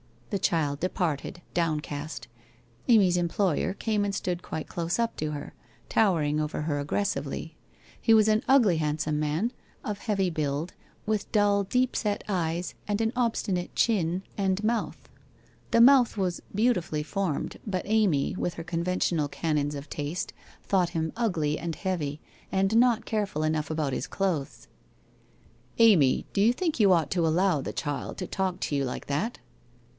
The 0.31 0.39
child 0.39 0.79
departed, 0.79 1.41
downcast. 1.53 2.27
Amy's 2.87 3.17
employer 3.17 3.73
came 3.73 4.03
and 4.05 4.15
stood 4.15 4.41
quite 4.41 4.67
close 4.67 4.97
up 4.97 5.15
to 5.17 5.31
her, 5.31 5.53
towering 5.89 6.39
over 6.39 6.61
her 6.61 6.79
ag 6.79 6.87
gressively. 6.87 7.51
He 8.01 8.13
was 8.13 8.27
an 8.29 8.41
ugly 8.47 8.77
handsome 8.77 9.19
man, 9.19 9.51
of 9.83 9.99
heavy 9.99 10.29
build, 10.31 10.73
with 11.05 11.31
dull, 11.33 11.65
deep 11.65 11.97
set 11.97 12.23
eves, 12.29 12.73
and 12.87 13.01
an 13.01 13.11
obstinate 13.15 13.75
chin 13.75 14.23
and 14.37 14.57
2 14.57 14.61
18 14.61 14.61
WHITE 14.61 14.61
ROSE 14.61 14.61
OF 14.61 14.63
WEARY 14.63 14.77
LEAF 14.77 14.85
month. 14.85 15.09
The 15.71 15.81
mouth 15.81 16.17
was 16.17 16.41
beautifully 16.55 17.03
formed, 17.03 17.57
but 17.67 17.83
Amy, 17.85 18.33
with 18.39 18.53
her 18.55 18.63
conventional 18.63 19.27
canons 19.27 19.75
of 19.75 19.89
taste, 19.89 20.33
thought 20.63 20.91
him 20.91 21.11
ugly 21.17 21.59
and 21.59 21.75
heavy, 21.75 22.21
and 22.51 22.75
not 22.77 23.05
careful 23.05 23.43
enough 23.43 23.69
about 23.69 23.93
his 23.93 24.07
clothes. 24.07 24.67
1 25.77 25.87
Amy, 25.89 26.25
do 26.33 26.39
you 26.41 26.53
think 26.53 26.79
you 26.79 26.93
ought 26.93 27.11
to 27.11 27.27
allow 27.27 27.61
the 27.61 27.73
child 27.73 28.17
to 28.17 28.25
talk 28.25 28.61
to 28.61 28.75
you 28.75 28.85
like 28.85 29.05
that?' 29.07 29.37